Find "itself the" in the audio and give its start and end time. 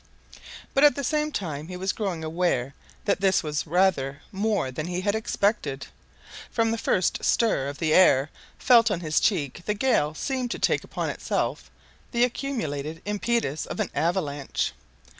11.11-12.23